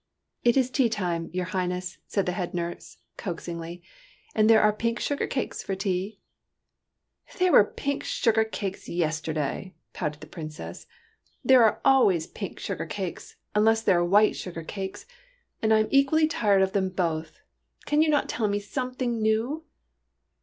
[0.43, 3.83] "It is tea time, your Highness," said the head nurse, coaxingly,"
[4.33, 6.19] and there are pink sugar cakes for tea!"
[6.97, 10.87] *' There were pink sugar cakes yesterday," pouted the Princess.''
[11.45, 14.35] There are always pink I04 TEARS OF PRINCESS PRUNELLA sugar cakes unless there are white
[14.35, 15.05] sugar cakes,
[15.61, 17.39] and I am equally tired of them both.
[17.85, 19.65] Can you not tell me something new?"